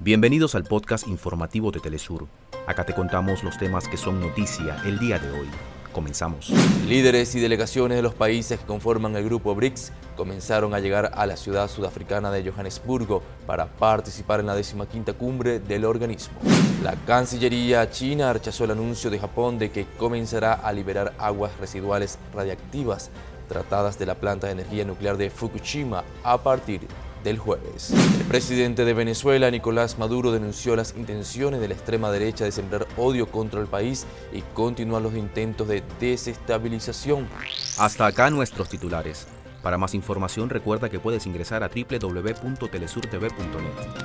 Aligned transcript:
Bienvenidos 0.00 0.54
al 0.54 0.64
podcast 0.64 1.06
informativo 1.06 1.70
de 1.70 1.78
Telesur. 1.78 2.26
Acá 2.66 2.84
te 2.84 2.94
contamos 2.94 3.44
los 3.44 3.56
temas 3.56 3.88
que 3.88 3.96
son 3.96 4.20
noticia 4.20 4.82
el 4.84 4.98
día 4.98 5.18
de 5.18 5.30
hoy. 5.30 5.48
Comenzamos. 5.92 6.50
Líderes 6.88 7.34
y 7.36 7.40
delegaciones 7.40 7.96
de 7.96 8.02
los 8.02 8.12
países 8.12 8.58
que 8.58 8.66
conforman 8.66 9.14
el 9.14 9.24
grupo 9.24 9.54
BRICS 9.54 9.92
comenzaron 10.16 10.74
a 10.74 10.80
llegar 10.80 11.12
a 11.14 11.24
la 11.26 11.36
ciudad 11.36 11.70
sudafricana 11.70 12.32
de 12.32 12.50
Johannesburgo 12.50 13.22
para 13.46 13.66
participar 13.66 14.40
en 14.40 14.46
la 14.46 14.60
15 14.60 15.14
cumbre 15.14 15.60
del 15.60 15.84
organismo. 15.84 16.34
La 16.82 16.96
Cancillería 17.06 17.88
china 17.88 18.32
rechazó 18.32 18.64
el 18.64 18.72
anuncio 18.72 19.10
de 19.10 19.20
Japón 19.20 19.58
de 19.58 19.70
que 19.70 19.86
comenzará 19.96 20.54
a 20.54 20.72
liberar 20.72 21.14
aguas 21.18 21.56
residuales 21.60 22.18
radiactivas 22.34 23.10
tratadas 23.48 23.98
de 23.98 24.06
la 24.06 24.16
planta 24.16 24.48
de 24.48 24.54
energía 24.54 24.84
nuclear 24.84 25.16
de 25.16 25.30
Fukushima 25.30 26.02
a 26.22 26.38
partir 26.38 26.80
del 27.24 27.38
jueves. 27.38 27.90
El 27.90 28.26
presidente 28.26 28.84
de 28.84 28.94
Venezuela, 28.94 29.50
Nicolás 29.50 29.98
Maduro, 29.98 30.30
denunció 30.30 30.76
las 30.76 30.94
intenciones 30.96 31.60
de 31.60 31.66
la 31.68 31.74
extrema 31.74 32.12
derecha 32.12 32.44
de 32.44 32.52
sembrar 32.52 32.86
odio 32.96 33.28
contra 33.30 33.60
el 33.60 33.66
país 33.66 34.06
y 34.32 34.42
continúan 34.54 35.02
los 35.02 35.14
intentos 35.14 35.66
de 35.66 35.82
desestabilización. 35.98 37.26
Hasta 37.78 38.06
acá 38.06 38.30
nuestros 38.30 38.68
titulares. 38.68 39.26
Para 39.62 39.78
más 39.78 39.94
información 39.94 40.50
recuerda 40.50 40.90
que 40.90 41.00
puedes 41.00 41.26
ingresar 41.26 41.64
a 41.64 41.68
www.telesurtv.net. 41.68 44.03